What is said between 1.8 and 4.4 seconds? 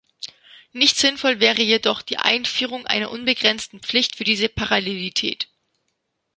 die Einführung einer unbegrenzten Pflicht für